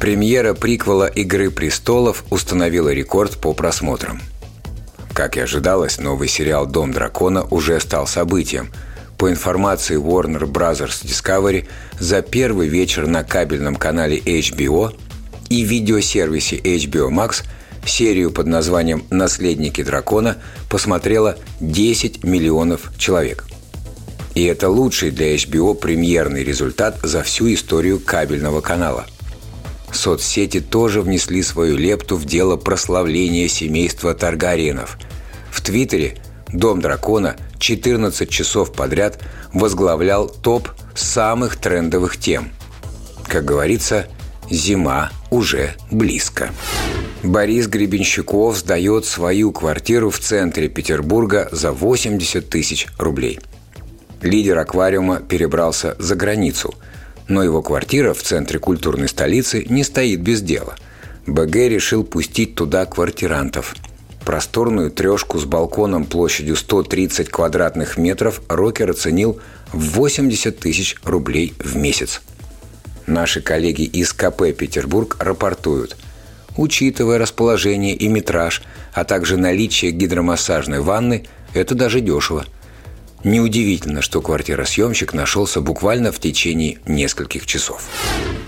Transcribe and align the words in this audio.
Премьера 0.00 0.52
приквела 0.52 1.06
«Игры 1.06 1.50
престолов» 1.50 2.24
установила 2.30 2.92
рекорд 2.92 3.38
по 3.38 3.54
просмотрам. 3.54 4.20
Как 5.14 5.38
и 5.38 5.40
ожидалось, 5.40 5.98
новый 5.98 6.28
сериал 6.28 6.66
«Дом 6.66 6.92
дракона» 6.92 7.44
уже 7.44 7.80
стал 7.80 8.06
событием. 8.06 8.70
По 9.16 9.30
информации 9.30 9.98
Warner 9.98 10.44
Bros. 10.44 10.86
Discovery, 11.02 11.66
за 11.98 12.20
первый 12.20 12.68
вечер 12.68 13.06
на 13.06 13.24
кабельном 13.24 13.74
канале 13.76 14.18
HBO 14.18 14.94
и 15.48 15.62
видеосервисе 15.62 16.56
HBO 16.56 17.08
Max 17.08 17.44
серию 17.86 18.30
под 18.30 18.46
названием 18.48 19.04
«Наследники 19.08 19.82
дракона» 19.82 20.36
посмотрело 20.68 21.36
10 21.60 22.22
миллионов 22.22 22.92
человек. 22.98 23.46
И 24.34 24.44
это 24.44 24.68
лучший 24.68 25.10
для 25.10 25.34
HBO 25.34 25.74
премьерный 25.74 26.44
результат 26.44 26.98
за 27.02 27.22
всю 27.22 27.54
историю 27.54 27.98
кабельного 27.98 28.60
канала– 28.60 29.06
Соцсети 29.96 30.60
тоже 30.60 31.00
внесли 31.00 31.42
свою 31.42 31.76
лепту 31.76 32.16
в 32.16 32.24
дело 32.24 32.56
прославления 32.56 33.48
семейства 33.48 34.14
Таргариенов. 34.14 34.98
В 35.50 35.60
Твиттере 35.60 36.18
Дом 36.52 36.80
дракона 36.80 37.36
14 37.58 38.30
часов 38.30 38.72
подряд 38.72 39.18
возглавлял 39.52 40.28
топ 40.28 40.68
самых 40.94 41.56
трендовых 41.56 42.16
тем. 42.16 42.50
Как 43.26 43.44
говорится, 43.44 44.06
зима 44.48 45.10
уже 45.30 45.74
близко. 45.90 46.50
Борис 47.22 47.66
Гребенщиков 47.66 48.56
сдает 48.56 49.04
свою 49.06 49.50
квартиру 49.50 50.10
в 50.10 50.20
центре 50.20 50.68
Петербурга 50.68 51.48
за 51.50 51.72
80 51.72 52.48
тысяч 52.48 52.86
рублей. 52.98 53.40
Лидер 54.22 54.58
аквариума 54.58 55.18
перебрался 55.20 55.96
за 55.98 56.14
границу– 56.14 56.74
но 57.28 57.42
его 57.42 57.62
квартира 57.62 58.14
в 58.14 58.22
центре 58.22 58.58
культурной 58.58 59.08
столицы 59.08 59.64
не 59.68 59.84
стоит 59.84 60.20
без 60.20 60.42
дела. 60.42 60.76
БГ 61.26 61.56
решил 61.56 62.04
пустить 62.04 62.54
туда 62.54 62.86
квартирантов. 62.86 63.74
Просторную 64.24 64.90
трешку 64.90 65.38
с 65.38 65.44
балконом 65.44 66.04
площадью 66.04 66.56
130 66.56 67.28
квадратных 67.28 67.96
метров 67.96 68.42
рокер 68.48 68.90
оценил 68.90 69.40
в 69.72 69.94
80 69.94 70.58
тысяч 70.58 70.96
рублей 71.04 71.54
в 71.58 71.76
месяц. 71.76 72.22
Наши 73.06 73.40
коллеги 73.40 73.82
из 73.82 74.12
КП 74.12 74.52
«Петербург» 74.56 75.16
рапортуют. 75.20 75.96
Учитывая 76.56 77.18
расположение 77.18 77.94
и 77.94 78.08
метраж, 78.08 78.62
а 78.92 79.04
также 79.04 79.36
наличие 79.36 79.92
гидромассажной 79.92 80.80
ванны, 80.80 81.26
это 81.54 81.74
даже 81.74 82.00
дешево– 82.00 82.44
Неудивительно, 83.26 84.02
что 84.02 84.22
квартиросъемщик 84.22 85.12
нашелся 85.12 85.60
буквально 85.60 86.12
в 86.12 86.20
течение 86.20 86.78
нескольких 86.86 87.44
часов. 87.44 87.82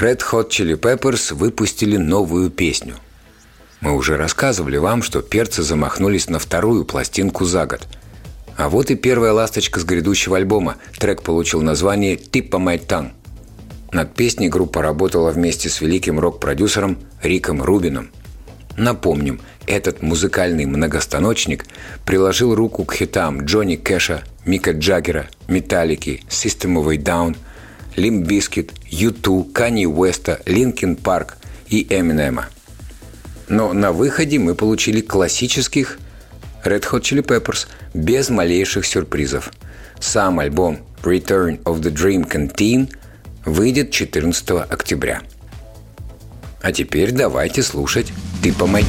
Red 0.00 0.20
Hot 0.32 0.48
Chili 0.48 0.76
Peppers 0.76 1.32
выпустили 1.32 1.96
новую 1.96 2.50
песню. 2.50 2.96
Мы 3.80 3.94
уже 3.94 4.16
рассказывали 4.16 4.76
вам, 4.76 5.04
что 5.04 5.22
перцы 5.22 5.62
замахнулись 5.62 6.28
на 6.28 6.40
вторую 6.40 6.84
пластинку 6.84 7.44
за 7.44 7.66
год. 7.66 7.86
А 8.56 8.68
вот 8.68 8.90
и 8.90 8.96
первая 8.96 9.32
ласточка 9.32 9.78
с 9.78 9.84
грядущего 9.84 10.38
альбома. 10.38 10.74
Трек 10.98 11.22
получил 11.22 11.62
название 11.62 12.16
«Типа 12.16 12.56
My 12.56 12.84
Tongue». 12.84 13.12
Над 13.92 14.12
песней 14.16 14.48
группа 14.48 14.82
работала 14.82 15.30
вместе 15.30 15.68
с 15.68 15.80
великим 15.80 16.18
рок-продюсером 16.18 16.98
Риком 17.22 17.62
Рубином– 17.62 18.10
Напомним, 18.76 19.40
этот 19.66 20.02
музыкальный 20.02 20.66
многостаночник 20.66 21.66
приложил 22.04 22.54
руку 22.54 22.84
к 22.84 22.94
хитам 22.94 23.44
Джонни 23.44 23.76
Кэша, 23.76 24.24
Мика 24.44 24.72
Джаггера, 24.72 25.28
Металлики, 25.48 26.22
System 26.28 26.82
of 26.82 26.92
a 26.92 26.96
Down, 26.96 27.36
Limp 27.96 28.26
Bizkit, 28.26 28.72
U2, 28.90 29.52
Kanye 29.52 29.86
Уэста, 29.86 30.40
Linkin 30.46 31.00
Park 31.00 31.34
и 31.68 31.86
Эминема. 31.88 32.46
Но 33.48 33.72
на 33.72 33.92
выходе 33.92 34.38
мы 34.38 34.54
получили 34.54 35.00
классических 35.00 35.98
Red 36.64 36.84
Hot 36.90 37.02
Chili 37.02 37.24
Peppers 37.24 37.66
без 37.92 38.30
малейших 38.30 38.86
сюрпризов. 38.86 39.52
Сам 40.00 40.40
альбом 40.40 40.80
Return 41.02 41.62
of 41.62 41.80
the 41.80 41.92
Dream 41.92 42.28
Canteen 42.28 42.92
выйдет 43.44 43.90
14 43.90 44.50
октября. 44.68 45.22
А 46.62 46.72
теперь 46.72 47.12
давайте 47.12 47.62
слушать 47.62 48.12
tipo 48.44 48.66
Mike 48.66 48.86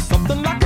something 0.00 0.42
like 0.42 0.65